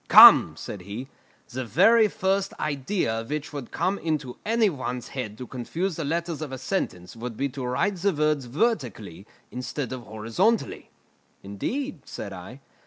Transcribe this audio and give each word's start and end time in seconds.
"Come," 0.07 0.55
said 0.57 0.81
he, 0.81 1.09
"the 1.49 1.63
very 1.63 2.07
first 2.07 2.55
idea 2.59 3.23
which 3.23 3.53
would 3.53 3.69
come 3.69 3.99
into 3.99 4.35
any 4.43 4.67
one's 4.67 5.09
head 5.09 5.37
to 5.37 5.45
confuse 5.45 5.95
the 5.95 6.03
letters 6.03 6.41
of 6.41 6.51
a 6.51 6.57
sentence 6.57 7.15
would 7.15 7.37
be 7.37 7.47
to 7.49 7.63
write 7.63 7.97
the 7.97 8.11
words 8.11 8.45
vertically 8.45 9.27
instead 9.51 9.93
of 9.93 10.01
horizontally." 10.01 10.89
"Indeed!" 11.43 11.99
said 12.05 12.33
I. 12.33 12.61